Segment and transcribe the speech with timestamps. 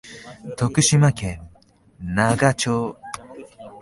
[0.57, 1.47] 徳島県
[1.99, 2.97] 那賀町